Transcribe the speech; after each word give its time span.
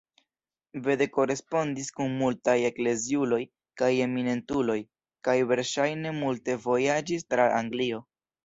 Bede 0.85 1.05
korespondis 1.17 1.91
kun 1.99 2.15
multaj 2.21 2.55
ekleziuloj 2.71 3.39
kaj 3.83 3.91
eminentuloj, 4.07 4.79
kaj 5.29 5.39
verŝajne 5.53 6.19
multe 6.23 6.61
vojaĝis 6.69 7.31
tra 7.33 7.51
Anglio. 7.63 8.07